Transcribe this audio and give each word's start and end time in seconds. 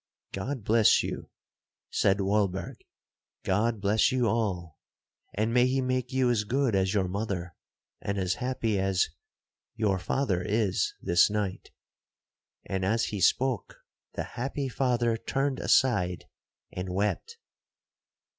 'God 0.31 0.63
bless 0.63 1.03
you!' 1.03 1.29
said 1.91 2.21
Walberg—'God 2.21 3.79
bless 3.79 4.11
you 4.11 4.27
all,—and 4.27 5.53
may 5.53 5.67
he 5.67 5.79
make 5.79 6.11
you 6.11 6.31
as 6.31 6.43
good 6.43 6.73
as 6.73 6.91
your 6.91 7.07
mother, 7.07 7.55
and 8.01 8.17
as 8.17 8.33
happy 8.41 8.79
as—your 8.79 9.99
father 9.99 10.41
is 10.41 10.95
this 11.03 11.29
night;' 11.29 11.69
and 12.65 12.83
as 12.83 13.05
he 13.13 13.21
spoke, 13.21 13.75
the 14.13 14.23
happy 14.33 14.67
father 14.67 15.17
turned 15.17 15.59
aside 15.59 16.25
and 16.71 16.89
wept. 16.89 17.37